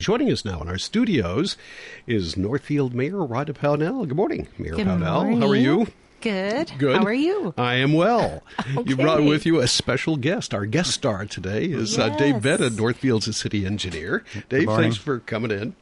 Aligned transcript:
Joining 0.00 0.30
us 0.30 0.44
now 0.44 0.60
in 0.62 0.68
our 0.68 0.78
studios 0.78 1.56
is 2.06 2.36
Northfield 2.36 2.94
Mayor 2.94 3.14
Rhonda 3.14 3.50
Pownell. 3.52 4.06
Good 4.06 4.16
morning, 4.16 4.46
Mayor 4.56 4.76
Good 4.76 4.86
Pownell. 4.86 5.24
morning. 5.24 5.40
How 5.42 5.48
are 5.48 5.56
you? 5.56 5.88
Good. 6.20 6.70
Good. 6.78 6.98
How 6.98 7.02
are 7.04 7.12
you? 7.12 7.52
I 7.58 7.74
am 7.74 7.92
well. 7.94 8.44
You 8.86 8.94
brought 8.94 9.24
with 9.24 9.44
you 9.44 9.58
a 9.58 9.66
special 9.66 10.16
guest. 10.16 10.54
Our 10.54 10.66
guest 10.66 10.92
star 10.92 11.26
today 11.26 11.64
is 11.64 11.98
uh, 11.98 12.10
Dave 12.10 12.34
Yes. 12.34 12.42
Bennett, 12.44 12.72
Northfield's 12.74 13.36
city 13.36 13.66
engineer. 13.66 14.22
Dave, 14.48 14.68
thanks 14.68 14.96
for 14.96 15.18
coming 15.18 15.50
in. 15.50 15.74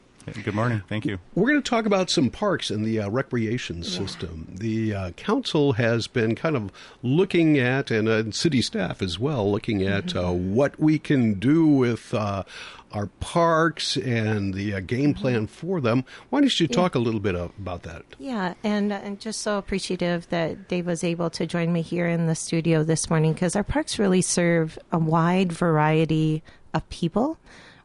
Good 0.43 0.55
morning. 0.55 0.81
Thank 0.89 1.05
you. 1.05 1.19
We're 1.35 1.47
going 1.51 1.61
to 1.63 1.69
talk 1.69 1.85
about 1.85 2.09
some 2.09 2.29
parks 2.29 2.69
and 2.69 2.83
the 2.83 2.99
uh, 2.99 3.09
recreation 3.09 3.81
system. 3.81 4.45
The 4.59 4.93
uh, 4.93 5.11
council 5.11 5.73
has 5.73 6.07
been 6.07 6.35
kind 6.35 6.57
of 6.57 6.69
looking 7.01 7.57
at, 7.59 7.91
and 7.91 8.09
uh, 8.09 8.29
city 8.31 8.61
staff 8.61 9.01
as 9.01 9.17
well, 9.17 9.49
looking 9.49 9.83
at 9.83 10.13
uh, 10.17 10.31
what 10.31 10.77
we 10.77 10.99
can 10.99 11.35
do 11.35 11.65
with 11.65 12.13
uh, 12.13 12.43
our 12.91 13.07
parks 13.19 13.97
and 13.97 14.53
the 14.53 14.75
uh, 14.75 14.79
game 14.79 15.13
plan 15.13 15.47
for 15.47 15.81
them. 15.81 16.05
Why 16.29 16.41
don't 16.41 16.59
you 16.59 16.67
talk 16.67 16.95
a 16.95 16.99
little 16.99 17.19
bit 17.19 17.35
of, 17.35 17.51
about 17.57 17.83
that? 17.83 18.03
Yeah, 18.19 18.53
and 18.63 18.91
uh, 18.91 18.99
and 19.03 19.19
just 19.19 19.41
so 19.41 19.57
appreciative 19.57 20.29
that 20.29 20.67
Dave 20.67 20.85
was 20.85 21.03
able 21.03 21.29
to 21.31 21.45
join 21.45 21.73
me 21.73 21.81
here 21.81 22.07
in 22.07 22.27
the 22.27 22.35
studio 22.35 22.83
this 22.83 23.09
morning 23.09 23.33
because 23.33 23.55
our 23.55 23.63
parks 23.63 23.99
really 23.99 24.21
serve 24.21 24.77
a 24.91 24.97
wide 24.97 25.51
variety 25.51 26.43
of 26.73 26.87
people, 26.89 27.37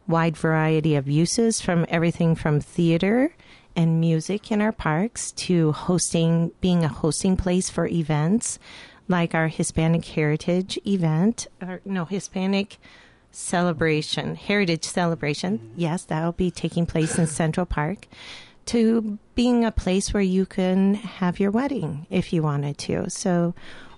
wide 0.06 0.36
variety 0.36 0.94
of 0.94 1.08
uses 1.08 1.60
from 1.60 1.86
everything 1.88 2.34
from 2.34 2.60
theater 2.60 3.34
and 3.74 4.00
music 4.00 4.52
in 4.52 4.60
our 4.60 4.72
parks 4.72 5.32
to 5.32 5.72
hosting, 5.72 6.52
being 6.60 6.84
a 6.84 6.88
hosting 6.88 7.36
place 7.36 7.70
for 7.70 7.86
events 7.86 8.58
like 9.08 9.34
our 9.34 9.48
Hispanic 9.48 10.04
Heritage 10.04 10.78
event, 10.86 11.46
or 11.60 11.80
no, 11.84 12.04
Hispanic 12.04 12.78
celebration, 13.32 14.36
heritage 14.36 14.84
celebration. 14.84 15.72
Yes, 15.74 16.04
that'll 16.04 16.32
be 16.32 16.50
taking 16.50 16.86
place 16.86 17.18
in 17.18 17.26
Central 17.26 17.66
Park. 17.66 18.06
To 18.66 19.18
being 19.34 19.64
a 19.64 19.72
place 19.72 20.14
where 20.14 20.22
you 20.22 20.46
can 20.46 20.94
have 20.94 21.40
your 21.40 21.50
wedding 21.50 22.06
if 22.10 22.32
you 22.32 22.44
wanted 22.44 22.78
to. 22.78 23.10
So, 23.10 23.54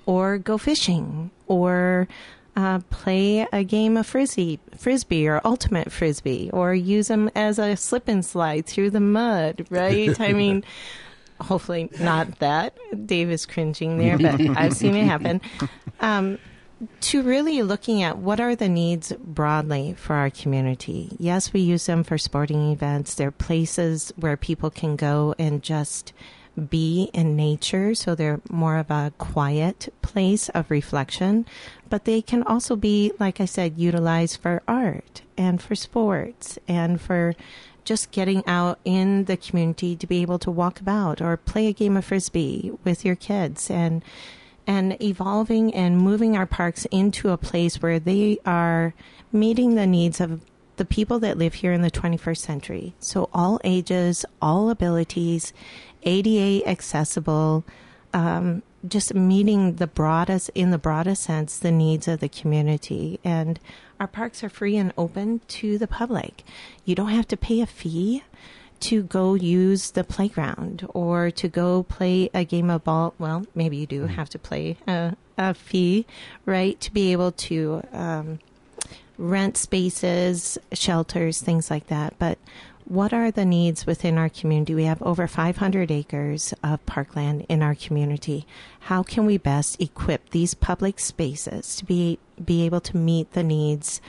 or 0.06 0.38
go 0.38 0.56
fishing, 0.56 1.30
or 1.46 2.08
uh, 2.56 2.78
play 2.88 3.46
a 3.52 3.62
game 3.62 3.98
of 3.98 4.06
frisbee, 4.06 4.60
frisbee 4.78 5.28
or 5.28 5.42
ultimate 5.44 5.92
frisbee, 5.92 6.48
or 6.50 6.72
use 6.74 7.08
them 7.08 7.30
as 7.34 7.58
a 7.58 7.76
slip 7.76 8.08
and 8.08 8.24
slide 8.24 8.64
through 8.64 8.90
the 8.90 9.00
mud. 9.00 9.66
Right? 9.68 10.18
I 10.18 10.32
mean. 10.44 10.64
Hopefully 11.40 11.90
not 11.98 12.38
that. 12.38 12.78
Dave 13.06 13.28
is 13.28 13.44
cringing 13.44 13.98
there, 13.98 14.16
but 14.16 14.40
I've 14.56 14.72
seen 14.72 14.94
it 14.94 15.04
happen. 15.04 15.40
Um, 16.00 16.38
to 17.00 17.22
really 17.22 17.62
looking 17.62 18.02
at 18.02 18.18
what 18.18 18.40
are 18.40 18.56
the 18.56 18.68
needs 18.68 19.12
broadly 19.18 19.94
for 19.96 20.14
our 20.14 20.30
community. 20.30 21.16
Yes, 21.18 21.52
we 21.52 21.60
use 21.60 21.86
them 21.86 22.04
for 22.04 22.18
sporting 22.18 22.70
events. 22.70 23.14
They're 23.14 23.30
places 23.30 24.12
where 24.16 24.36
people 24.36 24.70
can 24.70 24.96
go 24.96 25.34
and 25.38 25.62
just 25.62 26.12
be 26.68 27.10
in 27.12 27.34
nature, 27.34 27.94
so 27.94 28.14
they're 28.14 28.40
more 28.48 28.76
of 28.76 28.90
a 28.90 29.12
quiet 29.18 29.92
place 30.02 30.48
of 30.50 30.70
reflection. 30.70 31.46
But 31.90 32.04
they 32.04 32.22
can 32.22 32.42
also 32.42 32.76
be, 32.76 33.12
like 33.18 33.40
I 33.40 33.44
said, 33.44 33.78
utilized 33.78 34.40
for 34.40 34.62
art 34.68 35.22
and 35.36 35.60
for 35.60 35.74
sports 35.74 36.58
and 36.68 37.00
for 37.00 37.34
just 37.84 38.10
getting 38.12 38.42
out 38.46 38.78
in 38.84 39.24
the 39.24 39.36
community 39.36 39.94
to 39.96 40.06
be 40.06 40.22
able 40.22 40.38
to 40.38 40.50
walk 40.50 40.80
about 40.80 41.20
or 41.20 41.36
play 41.36 41.66
a 41.66 41.72
game 41.72 41.96
of 41.96 42.04
frisbee 42.04 42.72
with 42.82 43.04
your 43.04 43.16
kids 43.16 43.70
and 43.70 44.02
and 44.66 45.00
evolving 45.02 45.74
and 45.74 45.98
moving 45.98 46.36
our 46.36 46.46
parks 46.46 46.86
into 46.86 47.30
a 47.30 47.36
place 47.36 47.82
where 47.82 47.98
they 47.98 48.38
are 48.46 48.94
meeting 49.32 49.74
the 49.74 49.86
needs 49.86 50.20
of 50.20 50.40
the 50.76 50.84
people 50.84 51.18
that 51.20 51.38
live 51.38 51.54
here 51.54 51.72
in 51.72 51.82
the 51.82 51.90
21st 51.90 52.38
century. 52.38 52.94
So 52.98 53.28
all 53.32 53.60
ages, 53.62 54.24
all 54.42 54.70
abilities, 54.70 55.52
ADA 56.02 56.66
accessible, 56.68 57.64
um, 58.12 58.62
just 58.86 59.14
meeting 59.14 59.76
the 59.76 59.86
broadest, 59.86 60.50
in 60.54 60.70
the 60.70 60.78
broadest 60.78 61.22
sense, 61.22 61.58
the 61.58 61.72
needs 61.72 62.08
of 62.08 62.20
the 62.20 62.28
community. 62.28 63.18
And 63.24 63.58
our 63.98 64.06
parks 64.06 64.42
are 64.44 64.48
free 64.48 64.76
and 64.76 64.92
open 64.98 65.40
to 65.48 65.78
the 65.78 65.86
public. 65.86 66.44
You 66.84 66.94
don't 66.94 67.08
have 67.08 67.28
to 67.28 67.36
pay 67.36 67.60
a 67.60 67.66
fee 67.66 68.22
to 68.80 69.02
go 69.02 69.34
use 69.34 69.92
the 69.92 70.04
playground 70.04 70.86
or 70.92 71.30
to 71.30 71.48
go 71.48 71.82
play 71.84 72.30
a 72.34 72.44
game 72.44 72.70
of 72.70 72.84
ball. 72.84 73.14
Well, 73.18 73.46
maybe 73.54 73.76
you 73.76 73.86
do 73.86 74.06
have 74.06 74.28
to 74.30 74.38
play 74.38 74.76
a, 74.86 75.16
a 75.38 75.54
fee, 75.54 76.06
right? 76.44 76.78
To 76.80 76.92
be 76.92 77.12
able 77.12 77.32
to 77.32 77.82
um, 77.92 78.38
rent 79.18 79.56
spaces, 79.56 80.58
shelters, 80.72 81.40
things 81.40 81.70
like 81.70 81.86
that. 81.86 82.14
But 82.18 82.38
what 82.86 83.14
are 83.14 83.30
the 83.30 83.46
needs 83.46 83.86
within 83.86 84.18
our 84.18 84.28
community? 84.28 84.74
We 84.74 84.84
have 84.84 85.00
over 85.02 85.26
500 85.26 85.90
acres 85.90 86.52
of 86.62 86.84
parkland 86.84 87.46
in 87.48 87.62
our 87.62 87.74
community. 87.74 88.46
How 88.80 89.02
can 89.02 89.24
we 89.24 89.38
best 89.38 89.80
equip 89.80 90.30
these 90.30 90.52
public 90.52 91.00
spaces 91.00 91.76
to 91.76 91.84
be 91.84 92.18
be 92.44 92.66
able 92.66 92.80
to 92.80 92.96
meet 92.96 93.32
the 93.32 93.42
needs 93.42 94.02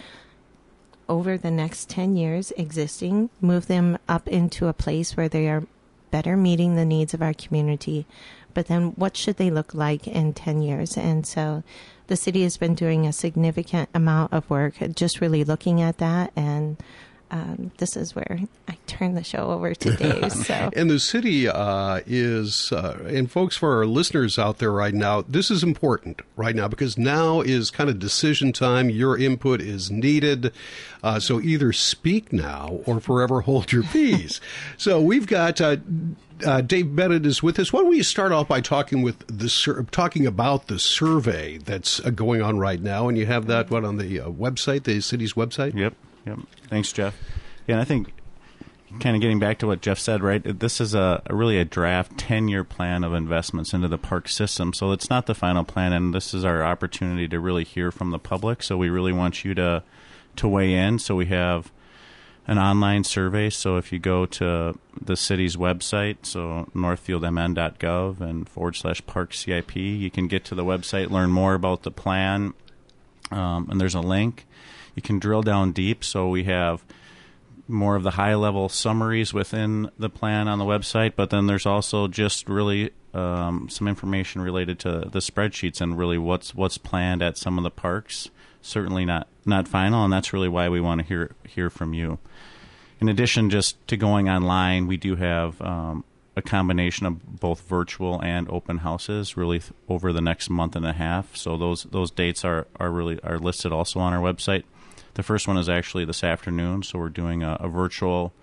over 1.08 1.38
the 1.38 1.52
next 1.52 1.90
10 1.90 2.16
years 2.16 2.52
existing, 2.58 3.30
move 3.42 3.68
them 3.68 3.98
up 4.08 4.28
into 4.28 4.68
a 4.68 4.74
place 4.74 5.16
where 5.16 5.30
they 5.30 5.48
are 5.50 5.68
better 6.12 6.38
meeting 6.38 6.76
the 6.76 6.86
needs 6.86 7.14
of 7.14 7.22
our 7.22 7.34
community. 7.34 8.06
But 8.54 8.68
then 8.68 8.94
what 8.96 9.18
should 9.18 9.38
they 9.38 9.52
look 9.52 9.74
like 9.74 10.08
in 10.08 10.34
10 10.34 10.62
years? 10.62 10.98
And 10.98 11.28
so 11.28 11.64
the 12.08 12.16
city 12.16 12.44
has 12.44 12.58
been 12.58 12.76
doing 12.76 13.06
a 13.06 13.14
significant 13.14 13.90
amount 13.94 14.32
of 14.32 14.50
work 14.50 14.76
just 14.96 15.22
really 15.22 15.44
looking 15.44 15.82
at 15.82 15.98
that 15.98 16.32
and 16.36 16.78
um, 17.32 17.72
this 17.78 17.98
is 17.98 18.16
where 18.16 18.40
I 18.68 18.78
turn 18.88 19.16
the 19.16 19.24
show 19.24 19.52
over 19.52 19.74
to 19.74 19.96
Dave. 19.96 20.32
So 20.32 20.70
And 20.76 20.90
the 20.90 21.00
city 21.00 21.48
uh, 21.48 22.02
is, 22.06 22.72
uh, 22.72 23.04
and 23.08 23.32
folks, 23.32 23.58
for 23.58 23.78
our 23.78 23.86
listeners 23.86 24.38
out 24.38 24.60
there 24.60 24.72
right 24.72 24.94
now, 24.94 25.22
this 25.22 25.50
is 25.50 25.64
important 25.64 26.22
right 26.36 26.56
now 26.56 26.68
because 26.68 26.98
now 26.98 27.42
is 27.42 27.72
kind 27.72 27.90
of 27.90 28.00
decision 28.00 28.54
time. 28.54 28.90
Your 28.90 29.18
input 29.18 29.62
is 29.62 29.90
needed. 29.90 30.54
Uh, 31.04 31.20
so 31.20 31.42
either 31.42 31.74
speak 31.74 32.32
now 32.32 32.80
or 32.86 33.00
forever 33.00 33.42
hold 33.42 33.72
your 33.72 33.84
peace. 33.84 34.40
so 34.78 35.02
we've 35.02 35.28
got. 35.28 35.60
Uh, 35.60 35.78
uh, 36.46 36.60
Dave 36.60 36.94
Bennett 36.94 37.26
is 37.26 37.42
with 37.42 37.58
us. 37.60 37.72
Why 37.72 37.80
don't 37.80 37.90
we 37.90 38.04
start 38.04 38.34
off 38.34 38.50
by 38.50 38.60
talking 38.60 39.02
with 39.02 39.26
the 39.28 39.48
sur- 39.48 39.84
talking 39.84 40.28
about 40.28 40.68
the 40.68 40.80
survey 40.80 41.60
that's 41.60 42.04
uh, 42.04 42.10
going 42.10 42.42
on 42.42 42.60
right 42.60 42.82
now, 42.82 43.08
and 43.08 43.18
you 43.18 43.26
have 43.26 43.48
that 43.48 43.70
what 43.70 43.86
on 43.86 43.96
the 43.96 44.20
uh, 44.20 44.28
website, 44.28 44.84
the 44.84 45.00
city's 45.00 45.34
website. 45.34 45.74
Yep. 45.74 45.94
Yep. 46.26 46.40
Thanks, 46.70 46.92
Jeff. 46.92 47.18
Yeah, 47.68 47.76
and 47.76 47.82
I 47.82 47.86
think 47.86 48.12
kind 49.00 49.16
of 49.16 49.22
getting 49.22 49.40
back 49.40 49.60
to 49.60 49.68
what 49.68 49.82
Jeff 49.82 50.00
said, 50.00 50.24
right? 50.24 50.42
This 50.60 50.80
is 50.80 50.94
a, 50.94 51.22
a 51.26 51.36
really 51.36 51.58
a 51.58 51.66
draft 51.66 52.16
10-year 52.18 52.64
plan 52.64 53.04
of 53.04 53.14
investments 53.14 53.74
into 53.74 53.88
the 53.88 53.98
park 53.98 54.30
system. 54.30 54.74
So 54.74 54.92
it's 54.92 55.10
not 55.10 55.26
the 55.26 55.36
final 55.36 55.64
plan 55.64 55.94
and 55.94 56.14
this 56.14 56.34
is 56.34 56.46
our 56.46 56.64
opportunity 56.64 57.28
to 57.28 57.40
really 57.40 57.64
hear 57.64 57.92
from 57.92 58.12
the 58.12 58.20
public. 58.20 58.64
So 58.64 58.78
we 58.78 58.90
really 58.90 59.14
want 59.14 59.44
you 59.44 59.54
to 59.56 59.84
to 60.38 60.48
weigh 60.48 60.74
in. 60.74 61.00
So 61.00 61.16
we 61.16 61.28
have 61.28 61.72
an 62.48 62.60
online 62.60 63.04
survey. 63.04 63.50
So 63.50 63.78
if 63.78 63.92
you 63.92 64.00
go 64.00 64.26
to 64.26 64.78
the 65.02 65.16
city's 65.16 65.56
website, 65.56 66.18
so 66.26 66.70
northfieldmn.gov 66.76 68.22
and 68.22 68.48
forward 68.48 68.76
slash 68.76 69.06
park 69.06 69.34
CIP, 69.34 69.76
you 69.76 70.12
can 70.12 70.28
get 70.28 70.46
to 70.46 70.56
the 70.56 70.64
website, 70.64 71.10
learn 71.10 71.32
more 71.32 71.54
about 71.54 71.84
the 71.84 71.92
plan, 71.92 72.54
um, 73.32 73.68
and 73.70 73.80
there's 73.80 73.96
a 73.96 74.02
link. 74.02 74.46
You 74.96 75.02
can 75.02 75.20
drill 75.20 75.42
down 75.42 75.72
deep. 75.72 76.04
So 76.04 76.30
we 76.30 76.46
have 76.46 76.84
more 77.68 77.96
of 77.96 78.04
the 78.04 78.12
high 78.12 78.36
level 78.36 78.70
summaries 78.70 79.34
within 79.34 79.90
the 79.98 80.10
plan 80.10 80.48
on 80.48 80.60
the 80.60 80.66
website, 80.66 81.14
but 81.16 81.30
then 81.30 81.48
there's 81.48 81.66
also 81.66 82.08
just 82.08 82.48
really 82.48 82.92
um, 83.14 83.68
some 83.70 83.88
information 83.88 84.42
related 84.42 84.78
to 84.80 85.08
the 85.12 85.20
spreadsheets 85.20 85.82
and 85.82 85.98
really 85.98 86.18
what's 86.18 86.54
what's 86.54 86.78
planned 86.78 87.22
at 87.22 87.38
some 87.38 87.58
of 87.58 87.64
the 87.64 87.72
parks. 87.72 88.30
Certainly 88.62 89.06
not 89.06 89.28
not 89.46 89.68
final, 89.68 90.04
and 90.04 90.14
that's 90.14 90.34
really 90.34 90.50
why 90.50 90.70
we 90.70 90.82
want 90.82 91.02
to 91.02 91.08
hear 91.08 91.36
hear 91.48 91.70
from 91.70 91.94
you. 91.94 92.20
In 93.00 93.10
addition, 93.10 93.50
just 93.50 93.86
to 93.88 93.98
going 93.98 94.30
online, 94.30 94.88
we 94.88 94.98
do 94.98 95.16
have 95.16 95.62
um, 95.62 96.04
a 96.36 96.42
combination 96.42 97.06
of 97.06 97.40
both 97.40 97.62
virtual 97.62 98.22
and 98.22 98.50
open 98.50 98.80
houses, 98.80 99.38
really 99.38 99.60
th- 99.60 99.72
over 99.88 100.12
the 100.12 100.22
next 100.22 100.50
month 100.50 100.76
and 100.76 100.86
a 100.86 100.94
half. 100.94 101.36
So 101.36 101.58
those 101.58 101.84
those 101.84 102.12
dates 102.12 102.44
are 102.44 102.68
are 102.80 102.92
really 102.92 103.20
are 103.24 103.40
listed 103.40 103.72
also 103.72 104.00
on 104.00 104.14
our 104.14 104.22
website. 104.22 104.64
The 105.14 105.24
first 105.24 105.48
one 105.48 105.58
is 105.58 105.70
actually 105.70 106.06
this 106.06 106.24
afternoon, 106.24 106.84
so 106.84 107.00
we're 107.00 107.10
doing 107.10 107.42
a, 107.42 107.58
a 107.62 107.70
virtual 107.70 108.34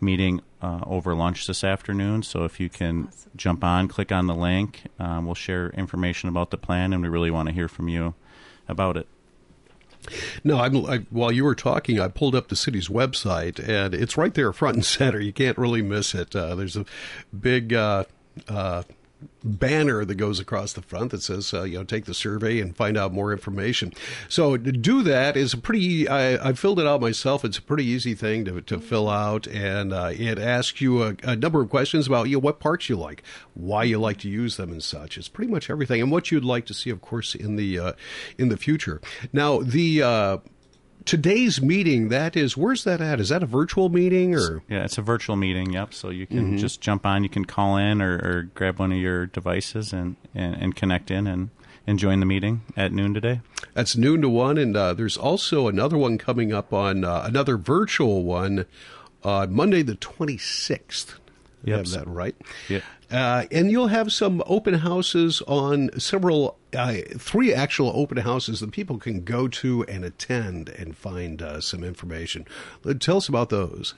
meeting 0.00 0.40
uh, 0.60 0.80
over 0.86 1.14
lunch 1.14 1.46
this 1.46 1.64
afternoon. 1.64 2.22
So 2.22 2.44
if 2.44 2.60
you 2.60 2.68
can 2.68 3.08
jump 3.36 3.64
on, 3.64 3.88
click 3.88 4.12
on 4.12 4.26
the 4.26 4.34
link, 4.34 4.82
um, 4.98 5.26
we'll 5.26 5.34
share 5.34 5.70
information 5.70 6.28
about 6.28 6.50
the 6.50 6.56
plan, 6.56 6.92
and 6.92 7.02
we 7.02 7.08
really 7.08 7.30
want 7.30 7.48
to 7.48 7.54
hear 7.54 7.68
from 7.68 7.88
you 7.88 8.14
about 8.68 8.96
it. 8.96 9.08
No, 10.44 10.58
I'm, 10.58 10.84
I, 10.86 10.98
while 11.10 11.32
you 11.32 11.44
were 11.44 11.54
talking, 11.54 12.00
I 12.00 12.08
pulled 12.08 12.34
up 12.34 12.48
the 12.48 12.56
city's 12.56 12.88
website, 12.88 13.58
and 13.66 13.94
it's 13.94 14.16
right 14.16 14.34
there, 14.34 14.52
front 14.52 14.76
and 14.76 14.84
center. 14.84 15.20
You 15.20 15.32
can't 15.32 15.58
really 15.58 15.82
miss 15.82 16.14
it. 16.14 16.34
Uh, 16.34 16.54
there's 16.54 16.76
a 16.76 16.84
big 17.38 17.72
uh, 17.72 18.04
uh, 18.48 18.82
banner 19.44 20.04
that 20.04 20.14
goes 20.14 20.40
across 20.40 20.72
the 20.72 20.82
front 20.82 21.10
that 21.10 21.22
says, 21.22 21.52
uh, 21.52 21.62
you 21.62 21.78
know, 21.78 21.84
take 21.84 22.04
the 22.04 22.14
survey 22.14 22.60
and 22.60 22.76
find 22.76 22.96
out 22.96 23.12
more 23.12 23.32
information. 23.32 23.92
So 24.28 24.56
to 24.56 24.72
do 24.72 25.02
that 25.02 25.36
is 25.36 25.52
a 25.54 25.58
pretty, 25.58 26.08
I, 26.08 26.50
I 26.50 26.52
filled 26.52 26.78
it 26.78 26.86
out 26.86 27.00
myself. 27.00 27.44
It's 27.44 27.58
a 27.58 27.62
pretty 27.62 27.84
easy 27.84 28.14
thing 28.14 28.44
to, 28.44 28.60
to 28.60 28.78
fill 28.78 29.08
out. 29.08 29.46
And 29.46 29.92
uh, 29.92 30.10
it 30.12 30.38
asks 30.38 30.80
you 30.80 31.02
a, 31.02 31.16
a, 31.22 31.36
number 31.36 31.60
of 31.60 31.70
questions 31.70 32.06
about, 32.06 32.28
you 32.28 32.36
know, 32.36 32.40
what 32.40 32.60
parks 32.60 32.88
you 32.88 32.96
like, 32.96 33.22
why 33.54 33.84
you 33.84 33.98
like 33.98 34.18
to 34.18 34.28
use 34.28 34.56
them 34.56 34.70
and 34.70 34.82
such. 34.82 35.18
It's 35.18 35.28
pretty 35.28 35.50
much 35.50 35.70
everything. 35.70 36.00
And 36.00 36.10
what 36.10 36.30
you'd 36.30 36.44
like 36.44 36.66
to 36.66 36.74
see, 36.74 36.90
of 36.90 37.00
course, 37.00 37.34
in 37.34 37.56
the, 37.56 37.78
uh, 37.78 37.92
in 38.38 38.48
the 38.48 38.56
future. 38.56 39.00
Now, 39.32 39.60
the, 39.60 40.02
uh, 40.02 40.38
today's 41.04 41.60
meeting 41.60 42.08
that 42.08 42.36
is 42.36 42.56
where's 42.56 42.84
that 42.84 43.00
at? 43.00 43.20
Is 43.20 43.28
that 43.30 43.42
a 43.42 43.46
virtual 43.46 43.88
meeting 43.88 44.34
or? 44.34 44.62
Yeah 44.68 44.84
it's 44.84 44.98
a 44.98 45.02
virtual 45.02 45.36
meeting 45.36 45.72
yep. 45.72 45.94
So 45.94 46.10
you 46.10 46.26
can 46.26 46.38
mm-hmm. 46.38 46.56
just 46.56 46.80
jump 46.80 47.06
on 47.06 47.22
you 47.22 47.28
can 47.28 47.44
call 47.44 47.76
in 47.76 48.02
or, 48.02 48.14
or 48.16 48.50
grab 48.54 48.78
one 48.78 48.92
of 48.92 48.98
your 48.98 49.26
devices 49.26 49.92
and, 49.92 50.16
and, 50.34 50.54
and, 50.54 50.76
connect 50.76 51.10
in 51.10 51.26
and, 51.26 51.50
and 51.86 51.98
join 51.98 52.20
the 52.20 52.26
meeting 52.26 52.62
at 52.76 52.92
noon 52.92 53.14
today. 53.14 53.40
That's 53.74 53.96
noon 53.96 54.22
to 54.22 54.28
one 54.28 54.58
and 54.58 54.76
uh, 54.76 54.94
there's 54.94 55.16
also 55.16 55.68
another 55.68 55.98
one 55.98 56.18
coming 56.18 56.52
up 56.52 56.72
on 56.72 57.04
uh, 57.04 57.22
another 57.24 57.56
virtual 57.56 58.24
one 58.24 58.66
uh, 59.24 59.46
monday 59.48 59.82
the 59.82 59.94
26th 59.94 61.14
Yep. 61.64 61.76
Have 61.78 61.90
that 61.90 62.08
right? 62.08 62.34
Yeah. 62.68 62.80
Uh, 63.10 63.44
and 63.52 63.70
you'll 63.70 63.88
have 63.88 64.12
some 64.12 64.42
open 64.46 64.74
houses 64.74 65.42
on 65.46 65.90
several, 65.98 66.56
uh, 66.74 66.96
three 67.18 67.52
actual 67.52 67.92
open 67.94 68.18
houses 68.18 68.60
that 68.60 68.72
people 68.72 68.98
can 68.98 69.22
go 69.22 69.48
to 69.48 69.84
and 69.84 70.04
attend 70.04 70.68
and 70.70 70.96
find 70.96 71.42
uh, 71.42 71.60
some 71.60 71.84
information. 71.84 72.46
Tell 73.00 73.18
us 73.18 73.28
about 73.28 73.50
those. 73.50 73.94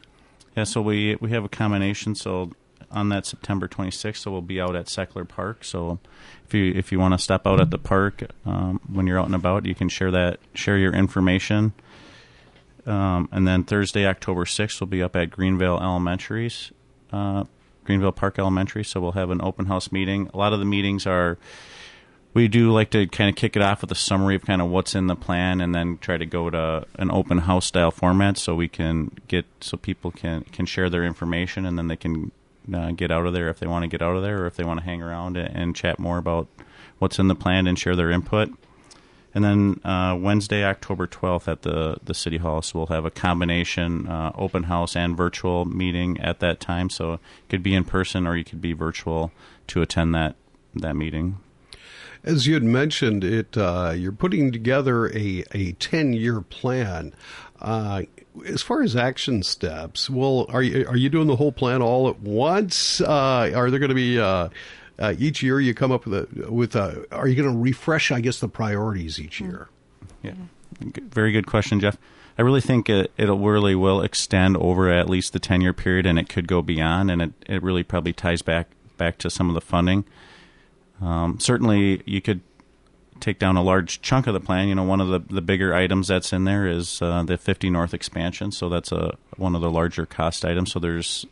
Yeah, 0.56 0.64
so 0.64 0.82
we 0.82 1.16
we 1.20 1.31
have 1.31 1.44
a 1.44 1.49
combination. 1.49 2.14
So 2.14 2.52
on 2.90 3.08
that 3.08 3.26
September 3.26 3.67
26th, 3.67 4.19
so 4.19 4.31
we'll 4.31 4.40
be 4.40 4.60
out 4.60 4.76
at 4.76 4.87
Sechler 4.87 5.26
Park. 5.26 5.64
So 5.64 5.99
if 6.46 6.55
you 6.55 6.72
if 6.75 6.93
you 6.93 6.99
want 6.99 7.14
to 7.14 7.19
step 7.19 7.46
out 7.46 7.60
at 7.60 7.70
the 7.70 7.78
park 7.78 8.25
um, 8.46 8.81
when 8.93 9.06
you're 9.06 9.19
out 9.19 9.26
and 9.26 9.34
about, 9.34 9.67
you 9.67 9.75
can 9.75 9.88
share 9.88 10.10
that 10.10 10.38
share 10.55 10.78
your 10.78 10.93
information. 10.93 11.72
Um, 12.87 13.28
and 13.32 13.49
then 13.49 13.64
Thursday, 13.64 14.06
October 14.06 14.44
6th, 14.44 14.81
we'll 14.81 14.88
be 14.88 15.02
up 15.02 15.17
at 15.17 15.31
Greenvale 15.31 15.81
Elementaries 15.81 16.70
uh, 17.12 17.44
Greenvale 17.84 18.14
Park 18.14 18.38
Elementary. 18.38 18.84
So 18.84 19.00
we'll 19.00 19.12
have 19.12 19.31
an 19.31 19.40
open 19.42 19.66
house 19.66 19.92
meeting. 19.92 20.31
A 20.32 20.36
lot 20.36 20.52
of 20.52 20.58
the 20.58 20.64
meetings 20.64 21.06
are 21.06 21.38
we 22.34 22.48
do 22.48 22.72
like 22.72 22.90
to 22.90 23.06
kind 23.06 23.31
of 23.31 23.36
kick 23.36 23.54
it 23.56 23.62
off 23.62 23.81
with 23.81 23.92
a 23.92 23.96
summary 23.96 24.34
of 24.34 24.42
kind 24.42 24.60
of 24.60 24.69
what's 24.69 24.94
in 24.94 25.06
the 25.06 25.14
plan 25.14 25.60
and 25.60 25.75
then 25.75 25.98
try 25.98 26.16
to 26.16 26.26
go 26.26 26.50
to 26.50 26.84
an 26.96 27.10
open 27.10 27.38
house 27.38 27.66
style 27.66 27.92
format 27.92 28.36
so 28.36 28.54
we 28.54 28.69
can 28.69 29.12
get 29.28 29.46
so 29.60 29.76
people 29.76 30.10
can 30.10 30.42
can 30.52 30.66
share 30.66 30.90
their 30.90 31.04
information 31.04 31.64
and 31.64 31.78
then 31.78 31.86
they 31.86 31.96
can 31.96 32.32
uh, 32.75 32.90
get 32.90 33.10
out 33.10 33.26
of 33.26 33.32
there 33.32 33.48
if 33.48 33.60
they 33.60 33.66
want 33.66 33.84
to 33.84 33.88
get 33.88 34.02
out 34.02 34.16
of 34.16 34.22
there 34.22 34.42
or 34.42 34.46
if 34.46 34.56
they 34.56 34.64
want 34.64 34.81
to 34.81 34.84
hang 34.84 35.00
around 35.00 35.36
and, 35.36 35.56
and 35.56 35.76
chat 35.76 35.98
more 35.98 36.19
about 36.19 36.48
what's 36.98 37.19
in 37.19 37.28
the 37.28 37.34
plan 37.34 37.66
and 37.66 37.78
share 37.78 37.94
their 37.94 38.10
input 38.10 38.50
and 39.34 39.44
then 39.44 39.81
uh, 39.84 40.16
Wednesday, 40.19 40.64
October 40.64 41.08
12th, 41.08 41.48
at 41.48 41.62
the, 41.62 41.96
the 42.04 42.14
City 42.14 42.36
Hall. 42.36 42.62
So 42.62 42.78
we'll 42.78 42.86
have 42.86 43.04
a 43.04 43.10
combination 43.10 44.06
uh, 44.06 44.31
open 44.36 44.64
house 44.64 44.94
and 44.94 45.16
virtual 45.16 45.64
meeting 45.64 46.20
at 46.20 46.38
that 46.38 46.60
time. 46.60 46.88
So 46.88 47.14
it 47.14 47.20
could 47.48 47.62
be 47.62 47.75
in 47.75 47.84
person 47.84 48.28
or 48.28 48.36
you 48.36 48.44
could 48.44 48.60
be 48.60 48.72
virtual 48.72 49.32
to 49.69 49.82
attend 49.82 50.14
that, 50.14 50.36
that 50.75 50.94
meeting. 50.94 51.38
As 52.22 52.46
you 52.46 52.54
had 52.54 52.62
mentioned, 52.62 53.22
it 53.22 53.56
uh, 53.56 53.92
you're 53.94 54.12
putting 54.12 54.50
together 54.50 55.08
a, 55.08 55.44
a 55.52 55.72
10 55.72 56.14
year 56.14 56.40
plan. 56.40 57.12
Uh, 57.60 58.02
as 58.46 58.62
far 58.62 58.82
as 58.82 58.96
action 58.96 59.42
steps, 59.42 60.08
well, 60.08 60.46
are 60.48 60.62
you 60.62 60.86
are 60.88 60.96
you 60.96 61.08
doing 61.08 61.26
the 61.26 61.36
whole 61.36 61.52
plan 61.52 61.82
all 61.82 62.08
at 62.08 62.20
once? 62.20 63.00
Uh, 63.00 63.52
are 63.54 63.70
there 63.70 63.78
going 63.78 63.90
to 63.90 63.94
be 63.94 64.19
uh, 64.99 65.14
each 65.19 65.43
year 65.43 65.61
you 65.61 65.75
come 65.75 65.93
up 65.93 66.06
with 66.06 66.14
a 66.14 66.50
with 66.50 66.76
a. 66.76 67.06
Are 67.12 67.26
you 67.26 67.35
going 67.35 67.52
to 67.52 67.58
refresh? 67.58 68.12
I 68.12 68.20
guess 68.20 68.38
the 68.38 68.49
priorities 68.49 69.19
each 69.19 69.41
year. 69.41 69.69
Yeah, 70.23 70.35
very 70.81 71.32
good 71.32 71.46
question, 71.46 71.81
Jeff. 71.81 71.96
I 72.38 72.43
really 72.43 72.61
think 72.61 72.88
it 72.88 73.12
it 73.17 73.29
really 73.29 73.75
will 73.75 74.00
extend 74.02 74.56
over 74.56 74.91
at 74.91 75.08
least 75.08 75.32
the 75.32 75.41
ten 75.41 75.61
year 75.61 75.73
period, 75.73 76.06
and 76.06 76.19
it 76.19 76.29
could 76.29 76.46
go 76.46 76.62
beyond. 76.62 77.11
And 77.11 77.23
it, 77.23 77.32
it 77.46 77.62
really 77.62 77.82
probably 77.82 78.12
ties 78.12 78.43
back 78.43 78.69
back 78.96 79.19
to 79.19 79.31
some 79.31 79.49
of 79.49 79.55
the 79.55 79.61
funding. 79.61 80.05
Um, 81.00 81.41
certainly, 81.41 82.02
you 82.06 82.20
could 82.20 82.41
take 83.20 83.38
down 83.38 83.56
a 83.56 83.62
large 83.62 84.00
chunk 84.00 84.26
of 84.26 84.35
the 84.35 84.41
plan. 84.41 84.69
You 84.69 84.75
know, 84.75 84.85
one 84.85 85.00
of 85.00 85.08
the, 85.08 85.19
the 85.19 85.43
bigger 85.43 85.75
items 85.75 86.08
that's 86.08 86.32
in 86.32 86.44
there 86.44 86.67
is 86.67 87.00
uh, 87.00 87.23
the 87.23 87.38
50 87.38 87.70
North 87.70 87.94
expansion. 87.94 88.52
So 88.52 88.69
that's 88.69 88.93
a 88.93 89.17
one 89.37 89.55
of 89.55 89.61
the 89.61 89.70
larger 89.70 90.06
cost 90.06 90.44
items. 90.44 90.73
So 90.73 90.79
there's 90.79 91.26